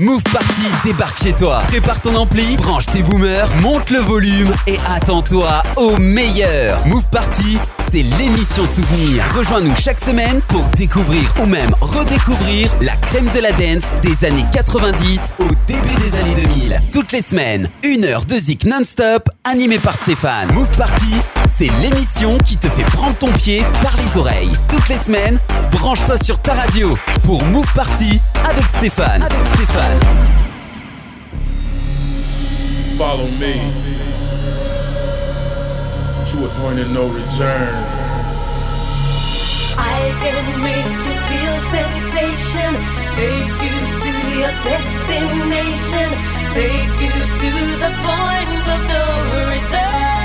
[0.00, 1.62] Move Party débarque chez toi.
[1.68, 6.84] Prépare ton ampli, branche tes boomers, monte le volume et attends-toi au meilleur.
[6.84, 7.60] Move Party,
[7.94, 9.24] c'est l'émission Souvenir.
[9.36, 14.44] Rejoins-nous chaque semaine pour découvrir ou même redécouvrir la crème de la dance des années
[14.52, 16.80] 90 au début des années 2000.
[16.92, 20.52] Toutes les semaines, une heure de zik non-stop animée par Stéphane.
[20.54, 21.14] Move Party,
[21.48, 24.56] c'est l'émission qui te fait prendre ton pied par les oreilles.
[24.68, 25.38] Toutes les semaines,
[25.70, 29.22] branche-toi sur ta radio pour Move Party avec Stéphane.
[29.22, 30.00] Avec Stéphane.
[32.98, 33.93] Follow me.
[36.24, 37.84] to a point of no return.
[39.76, 42.72] I can make you feel sensation,
[43.12, 46.08] take you to your destination,
[46.56, 47.50] take you to
[47.84, 49.04] the point of no
[49.52, 50.24] return.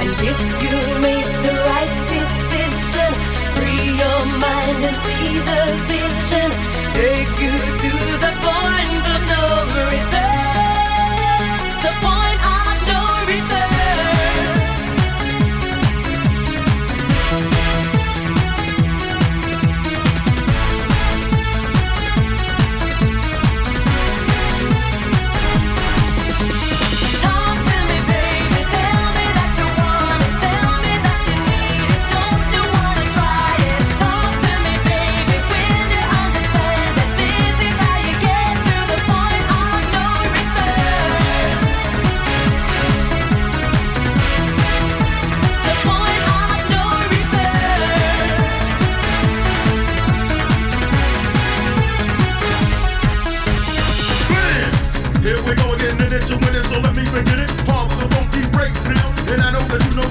[0.00, 3.10] And if you make the right decision,
[3.58, 6.48] free your mind and see the vision,
[6.94, 7.79] take you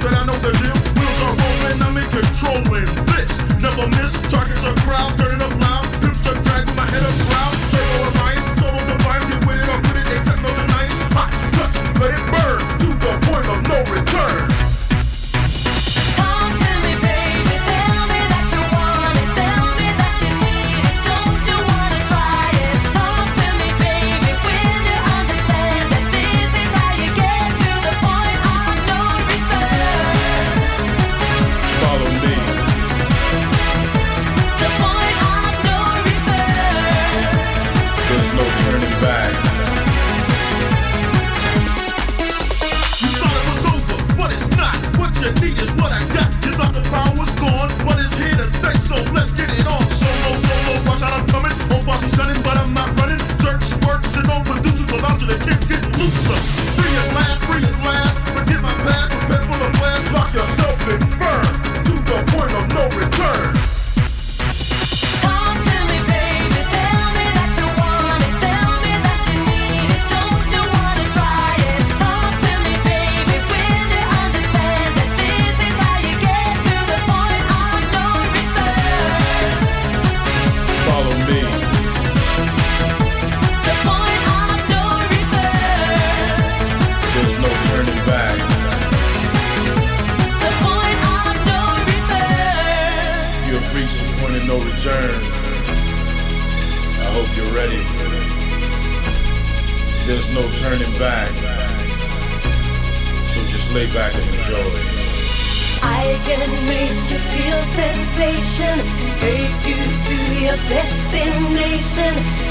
[0.02, 0.58] But I know the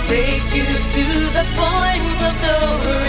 [0.09, 1.07] take you to
[1.37, 3.08] the point of no return.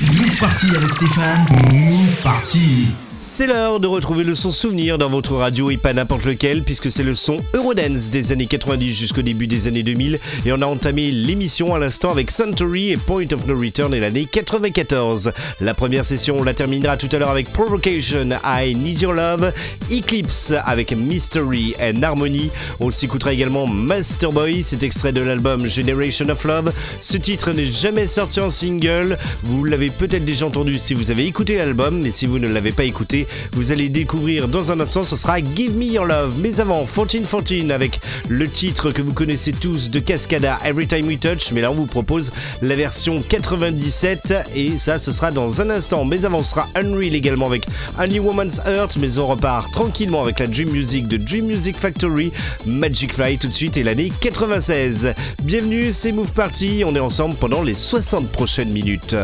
[0.00, 1.46] Move Party avec Stéphane.
[1.72, 3.05] Move Party.
[3.36, 6.90] C'est l'heure de retrouver le son souvenir dans votre radio et pas n'importe lequel puisque
[6.90, 10.16] c'est le son Eurodance des années 90 jusqu'au début des années 2000
[10.46, 14.00] et on a entamé l'émission à l'instant avec Suntory et Point of No Return et
[14.00, 15.32] l'année 94.
[15.60, 19.52] La première session on la terminera tout à l'heure avec Provocation, I Need Your Love,
[19.92, 22.48] Eclipse avec Mystery and Harmony.
[22.80, 26.72] On s'écoutera également Master Boy, cet extrait de l'album Generation of Love.
[27.02, 31.26] Ce titre n'est jamais sorti en single, vous l'avez peut-être déjà entendu si vous avez
[31.26, 35.02] écouté l'album mais si vous ne l'avez pas écouté, vous allez découvrir dans un instant,
[35.02, 36.34] ce sera Give Me Your Love.
[36.40, 41.18] Mais avant, 1414 avec le titre que vous connaissez tous de Cascada, Every Time We
[41.18, 41.52] Touch.
[41.52, 42.30] Mais là, on vous propose
[42.62, 46.04] la version 97 et ça, ce sera dans un instant.
[46.04, 47.66] Mais avant, ce sera Unreal également avec
[47.98, 48.96] Only Woman's Heart.
[48.98, 52.32] Mais on repart tranquillement avec la Dream Music de Dream Music Factory,
[52.66, 55.14] Magic Fly tout de suite et l'année 96.
[55.42, 56.84] Bienvenue, c'est Move Party.
[56.86, 59.14] On est ensemble pendant les 60 prochaines minutes.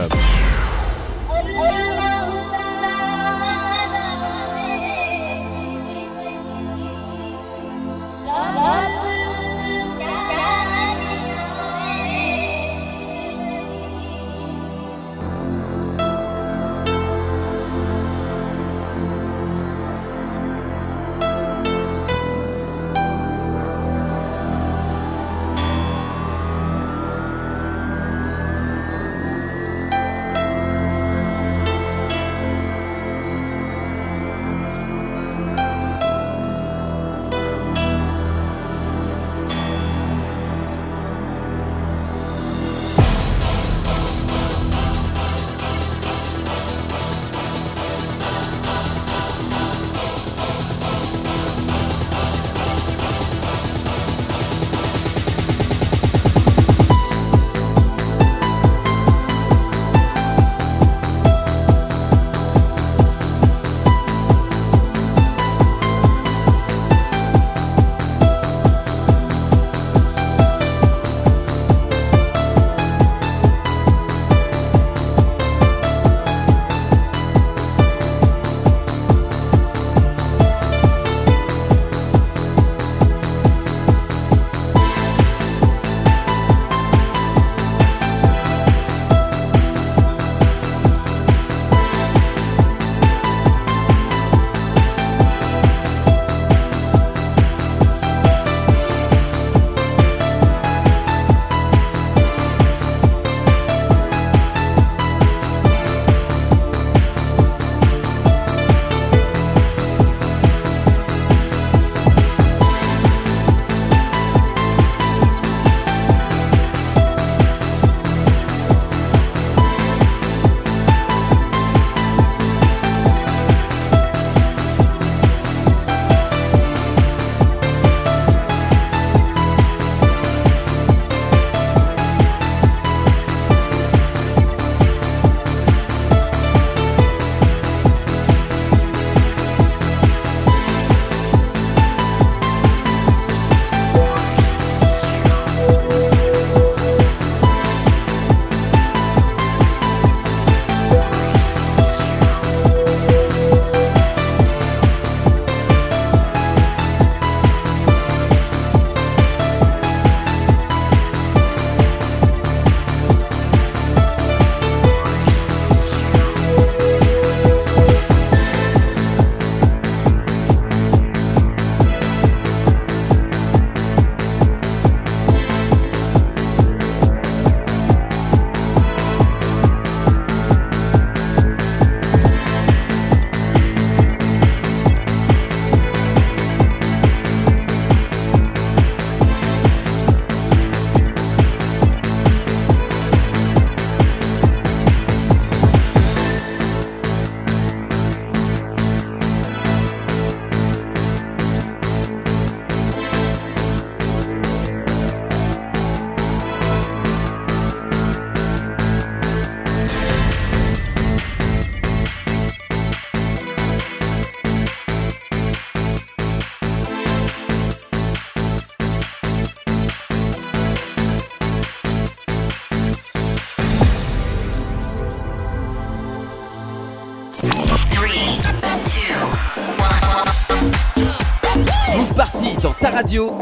[233.13, 233.37] Radio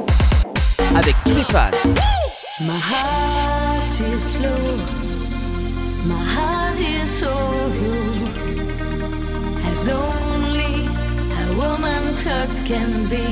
[0.97, 1.95] avec Stéphane.
[2.59, 4.49] My heart is slow,
[6.07, 7.31] my heart is so
[9.71, 10.89] as only
[11.39, 13.23] a woman's heart can be.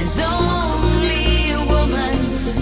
[0.00, 2.56] As only a woman's,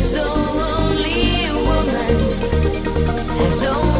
[0.00, 2.54] as only a woman's,
[3.46, 3.91] as only.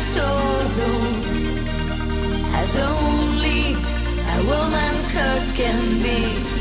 [0.00, 0.98] sorrow
[2.54, 3.74] as only
[4.34, 6.59] a woman's heart can be.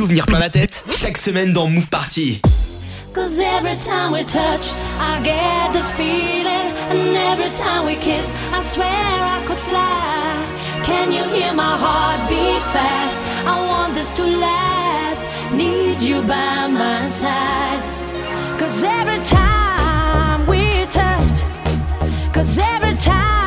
[0.00, 2.40] souvenirs plein la tête Chaque semaine dans Move Party.
[3.14, 6.72] Cause every time we touch, I get this feeling.
[6.90, 10.40] And every time we kiss, I swear I could fly.
[10.84, 13.20] Can you hear my heart beat fast?
[13.46, 15.26] I want this to last.
[15.52, 17.82] Need you by my side.
[18.58, 21.42] Cause every time we touch,
[22.32, 23.39] cause every time.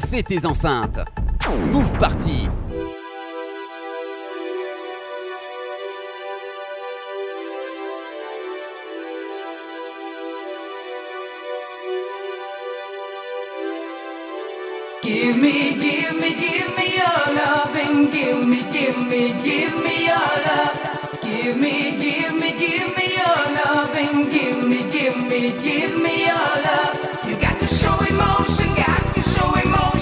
[0.00, 1.04] chauffer tes enceintes.
[1.72, 2.50] Move Party
[15.02, 20.06] Give me, give me, give me your love and give me, give me, give me
[20.06, 21.20] your love.
[21.22, 26.26] Give me, give me, give me your love and give me, give me, give me
[26.26, 27.05] your love.
[29.54, 29.95] we move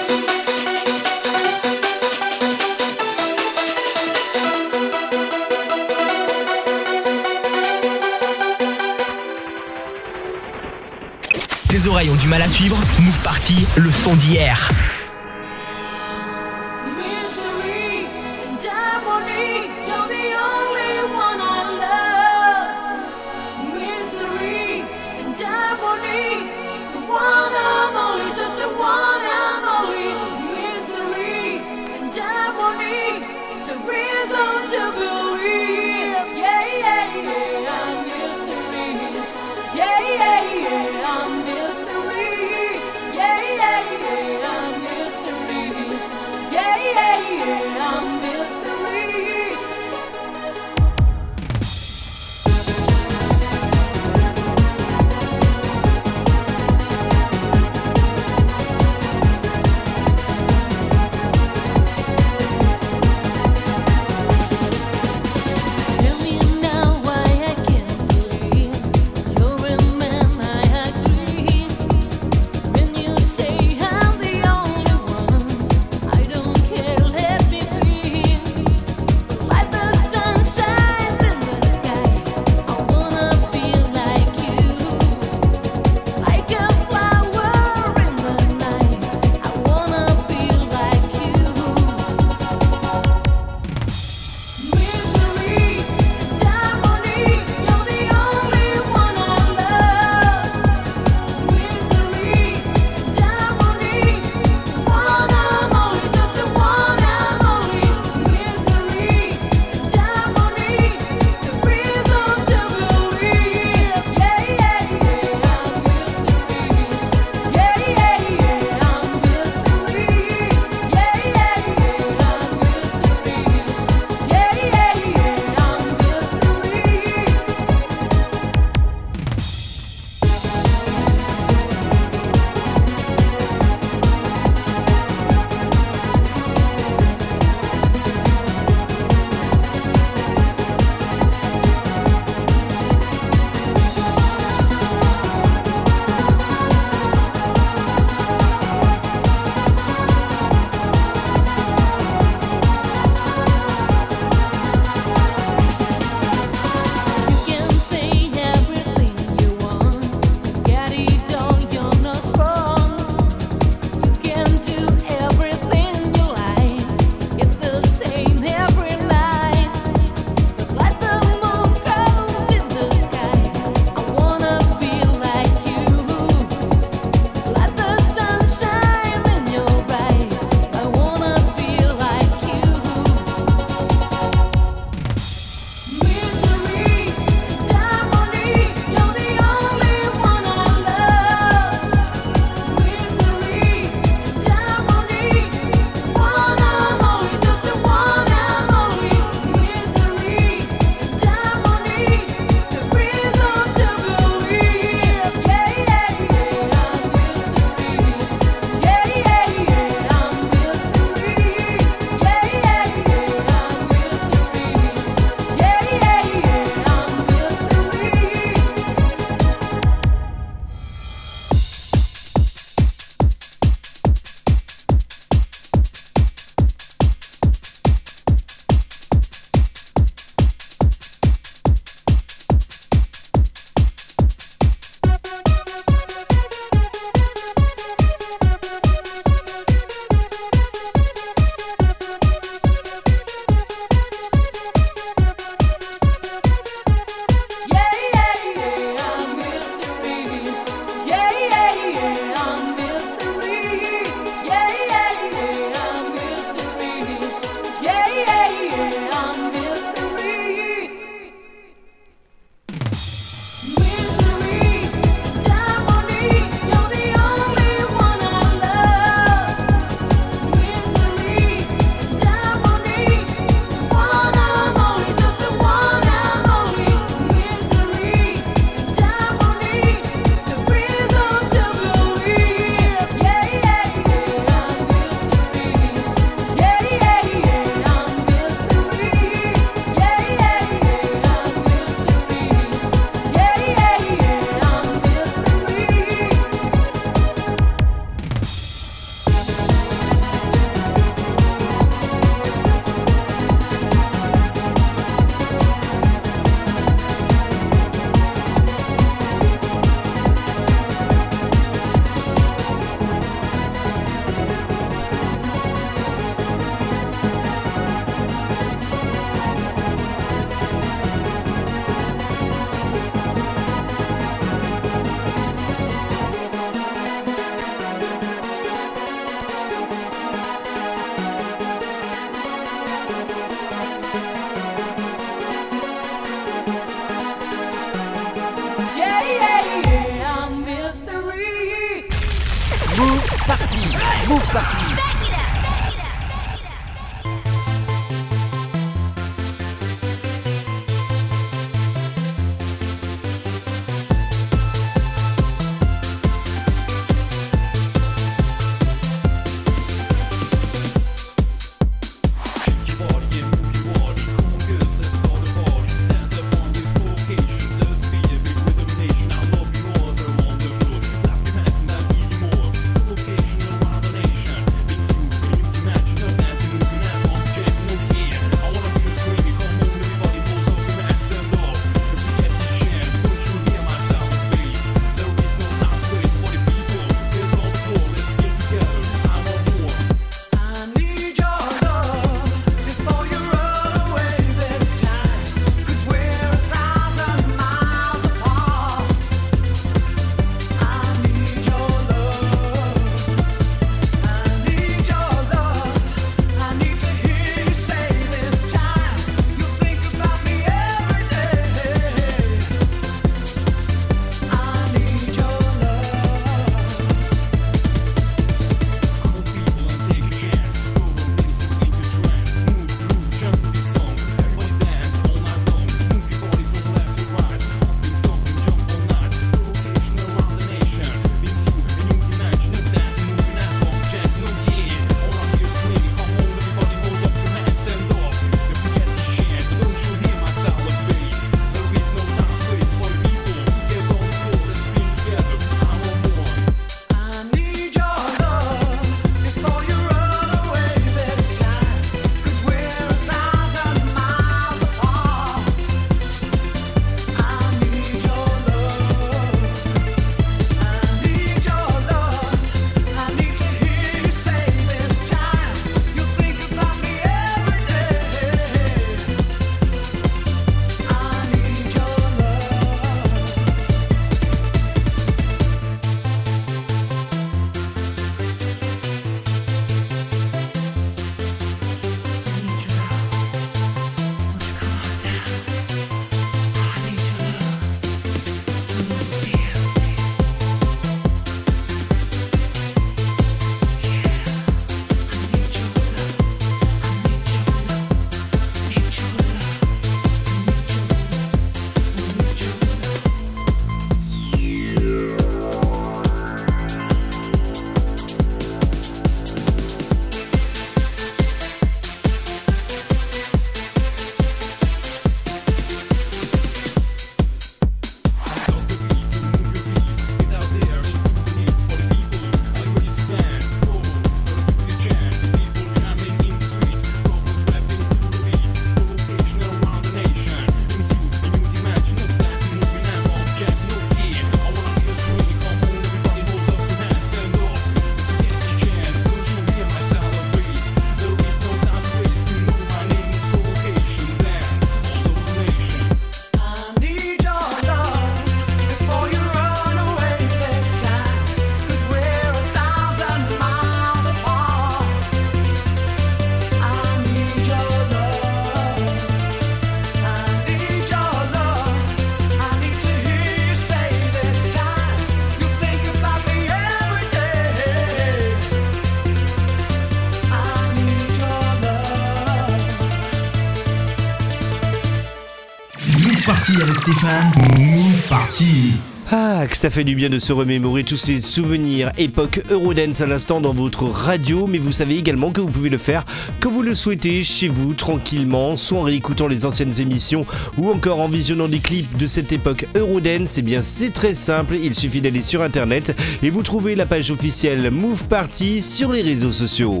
[577.28, 578.94] Move Party.
[579.30, 583.26] Ah, que ça fait du bien de se remémorer tous ces souvenirs époque Eurodance à
[583.26, 586.24] l'instant dans votre radio, mais vous savez également que vous pouvez le faire
[586.58, 590.46] comme vous le souhaitez chez vous, tranquillement, soit en réécoutant les anciennes émissions
[590.78, 593.58] ou encore en visionnant des clips de cette époque Eurodance.
[593.58, 597.30] Eh bien, c'est très simple, il suffit d'aller sur internet et vous trouvez la page
[597.30, 600.00] officielle Move Party sur les réseaux sociaux.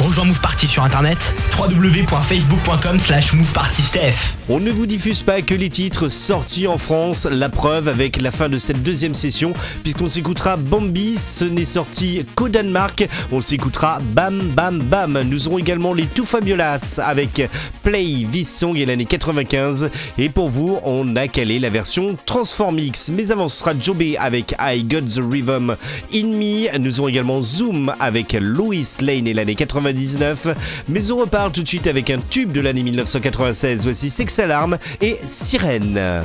[0.00, 3.32] Rejoins Move Party sur internet www.facebook.com slash.
[4.48, 8.30] On ne vous diffuse pas que les titres sortis en France, la preuve avec la
[8.30, 13.98] fin de cette deuxième session, puisqu'on s'écoutera Bambi, ce n'est sorti qu'au Danemark, on s'écoutera
[14.00, 15.22] Bam Bam Bam.
[15.28, 17.48] Nous aurons également les Too Fabulous avec
[17.82, 23.10] Play This Song et l'année 95, et pour vous, on a calé la version Transformix.
[23.12, 25.76] Mais avant, ce sera Jobé avec I Got the Rhythm
[26.14, 26.78] In Me.
[26.78, 29.54] Nous aurons également Zoom avec Louis Lane et l'année
[29.92, 30.56] 99.
[30.88, 33.84] Mais on repart tout de suite avec un tube de l'année 1996.
[33.84, 36.24] Voici Sex Alarm et Sirène.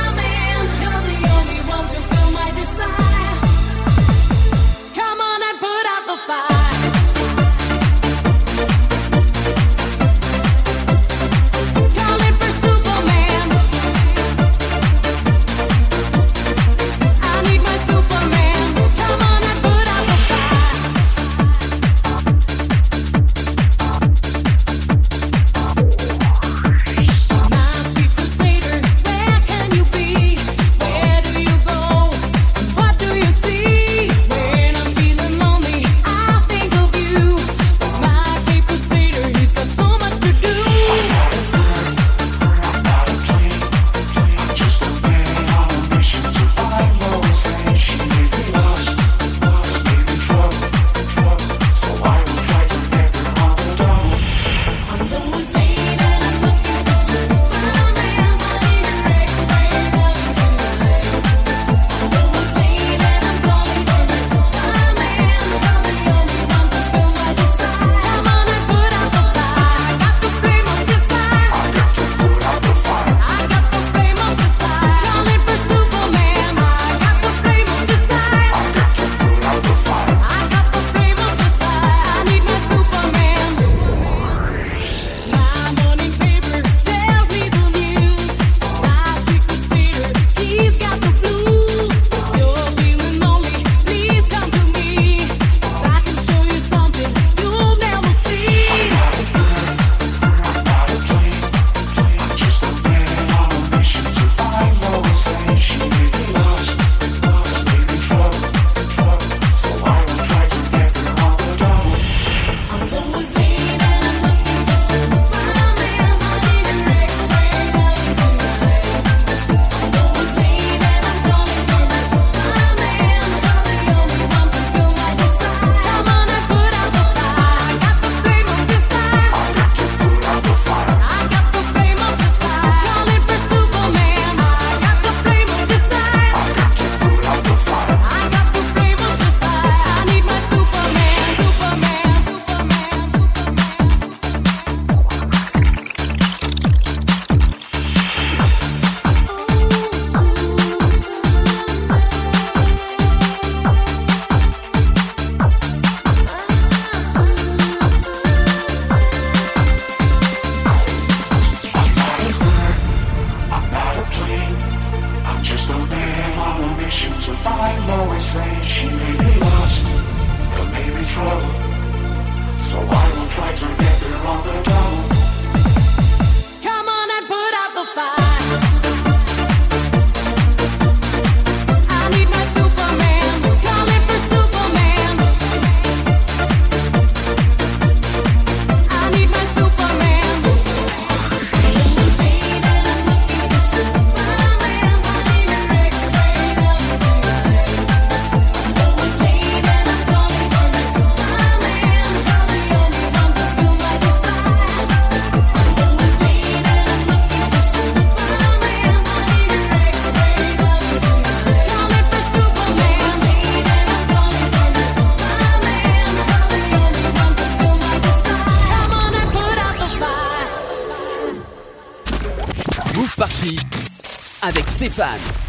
[225.01, 225.40] avec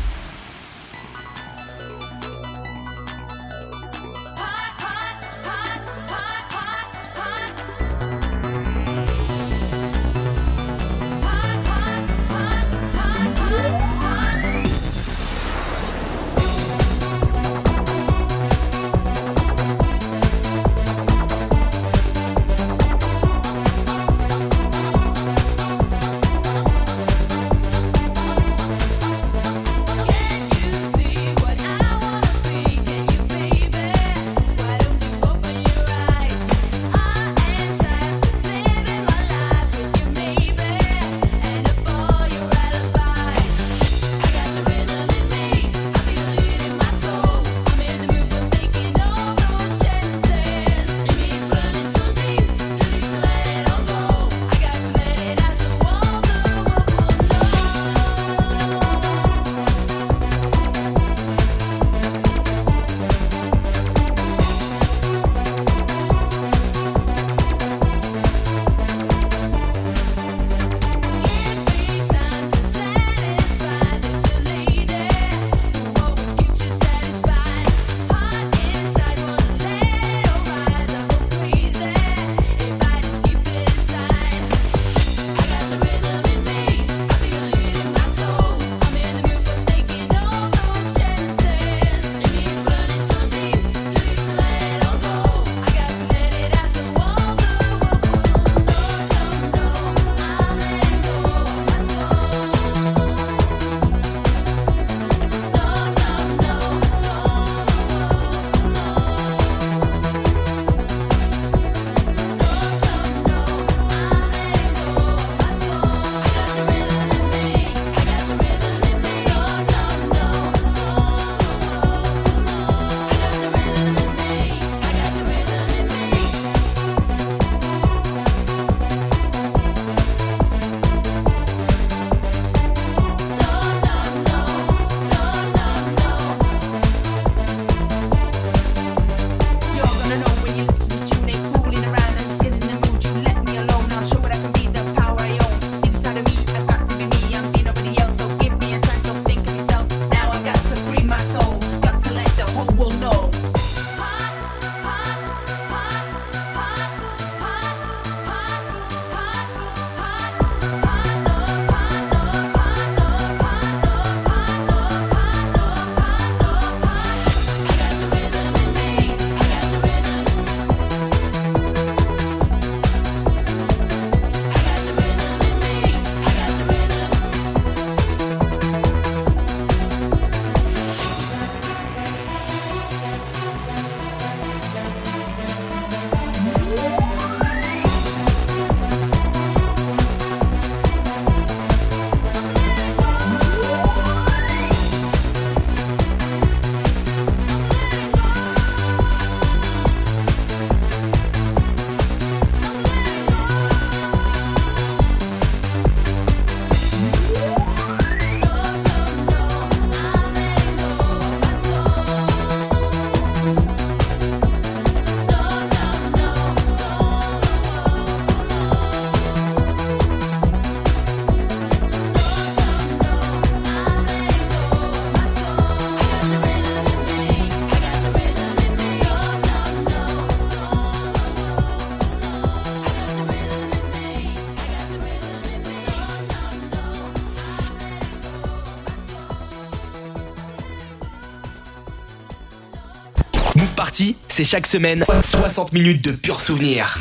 [244.33, 246.99] c'est chaque semaine 60 minutes de pur souvenir.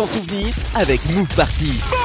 [0.00, 1.99] 100% souvenirs avec Move Party.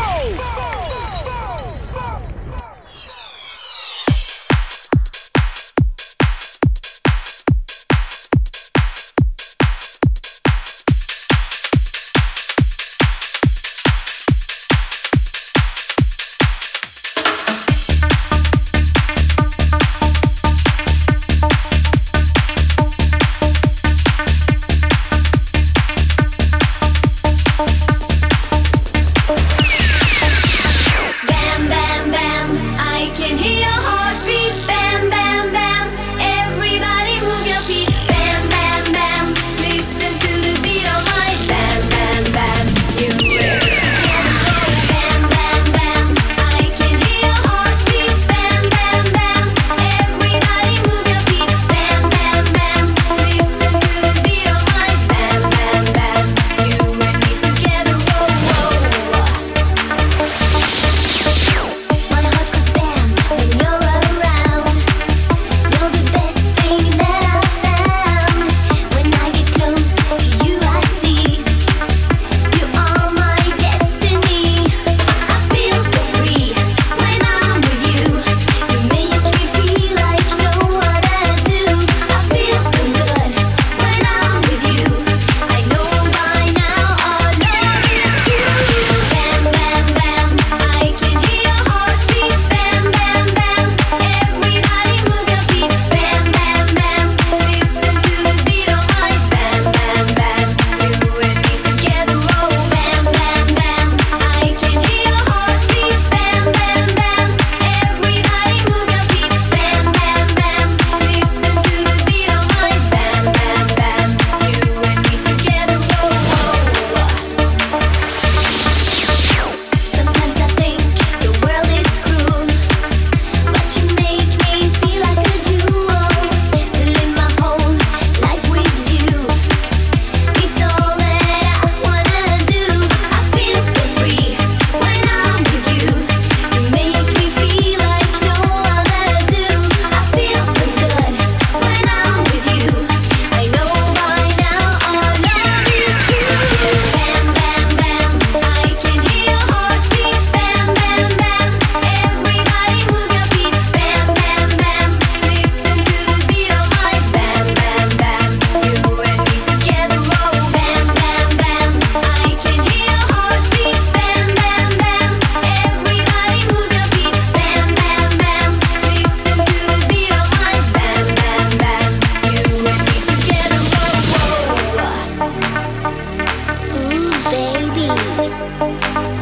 [178.57, 179.14] I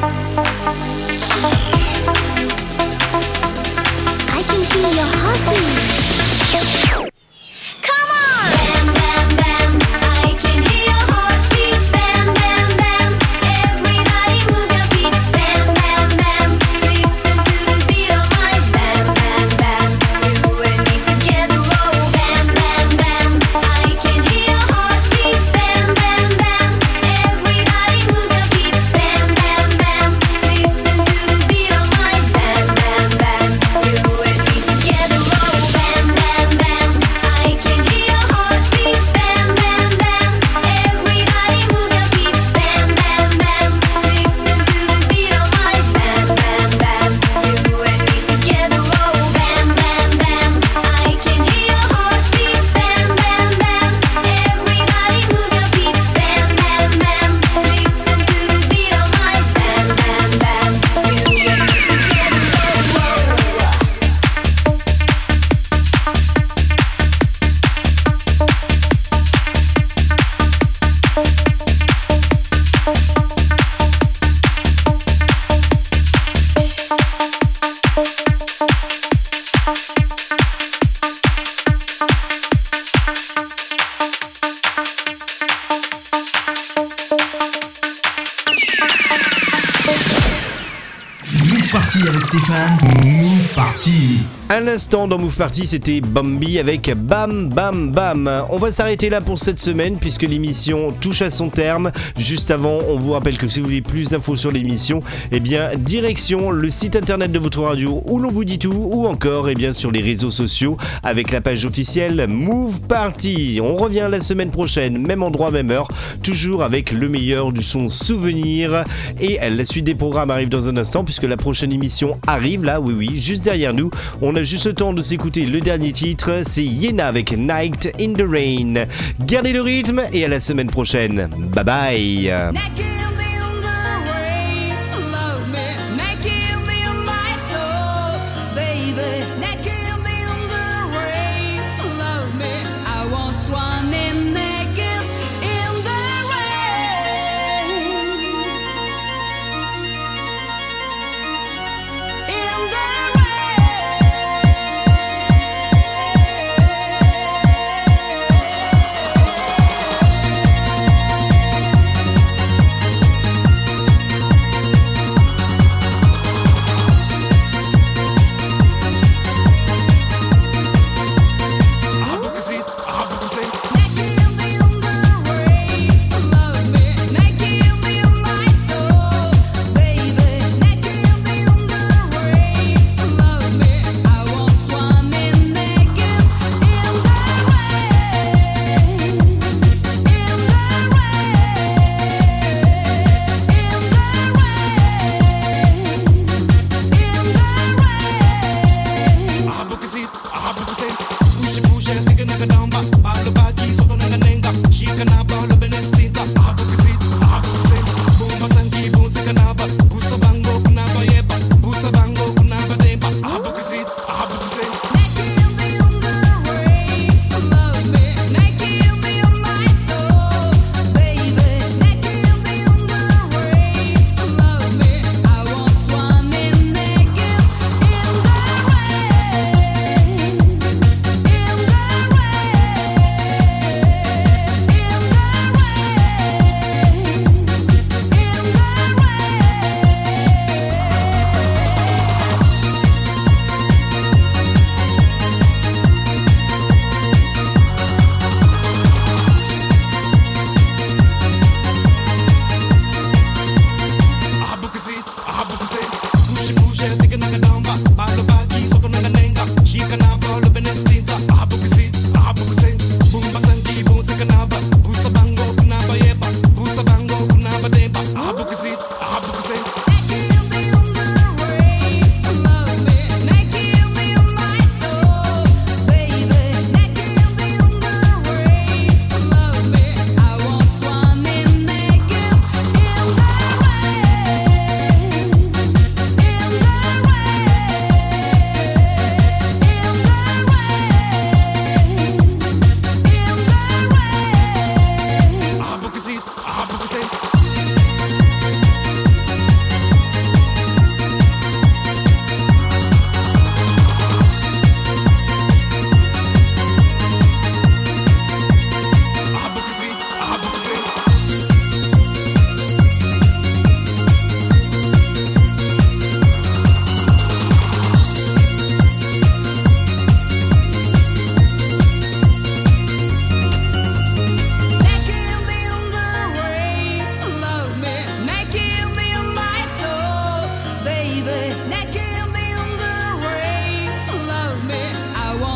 [94.74, 98.28] l'instant dans Move Party, c'était Bambi avec Bam Bam Bam.
[98.49, 101.91] On va s'arrêter là pour cette semaine puisque l'émission touche à son terme.
[102.17, 105.01] Juste avant, on vous rappelle que si vous voulez plus d'infos sur l'émission,
[105.32, 109.05] eh bien direction le site internet de votre radio où l'on vous dit tout ou
[109.05, 113.59] encore eh bien sur les réseaux sociaux avec la page officielle Move Party.
[113.61, 115.88] On revient la semaine prochaine, même endroit, même heure,
[116.24, 118.86] toujours avec le meilleur du son souvenir
[119.21, 122.82] et la suite des programmes arrive dans un instant puisque la prochaine émission arrive là,
[122.82, 123.91] oui oui, juste derrière nous.
[124.19, 128.14] On a juste le temps de s'écouter le dernier titre, c'est Yena avec Night in
[128.14, 128.86] the Rain.
[129.26, 131.30] Gardez le rythme et à la semaine prochaine.
[131.53, 132.34] Bye bye.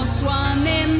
[0.08, 0.96] swan in